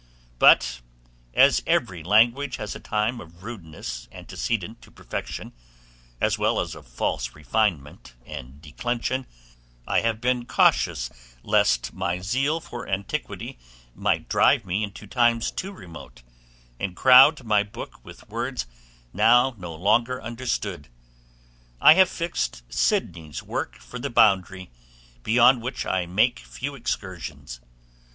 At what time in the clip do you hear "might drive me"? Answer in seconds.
13.93-14.83